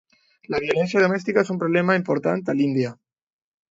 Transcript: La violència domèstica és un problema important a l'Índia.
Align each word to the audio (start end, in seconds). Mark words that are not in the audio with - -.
La 0.53 0.61
violència 0.63 1.03
domèstica 1.05 1.45
és 1.45 1.53
un 1.57 1.63
problema 1.67 2.01
important 2.01 2.45
a 2.53 2.61
l'Índia. 2.61 2.99